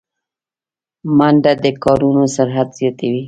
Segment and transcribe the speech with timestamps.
[1.17, 3.19] منډه د کارونو سرعت زیاتوي